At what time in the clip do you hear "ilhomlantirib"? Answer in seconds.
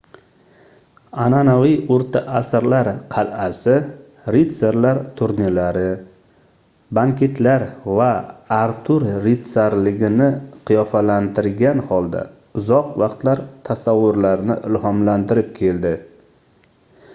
14.71-15.53